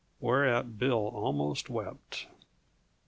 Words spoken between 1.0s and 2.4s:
almost wept.